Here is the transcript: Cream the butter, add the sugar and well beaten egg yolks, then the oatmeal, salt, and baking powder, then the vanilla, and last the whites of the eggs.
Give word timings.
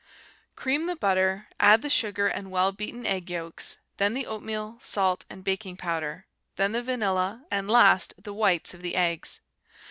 Cream 0.55 0.87
the 0.87 0.95
butter, 0.95 1.47
add 1.59 1.83
the 1.83 1.87
sugar 1.91 2.25
and 2.25 2.49
well 2.49 2.71
beaten 2.71 3.05
egg 3.05 3.29
yolks, 3.29 3.77
then 3.97 4.15
the 4.15 4.25
oatmeal, 4.25 4.79
salt, 4.81 5.25
and 5.29 5.43
baking 5.43 5.77
powder, 5.77 6.25
then 6.55 6.71
the 6.71 6.81
vanilla, 6.81 7.45
and 7.51 7.69
last 7.69 8.15
the 8.17 8.33
whites 8.33 8.73
of 8.73 8.81
the 8.81 8.95
eggs. 8.95 9.41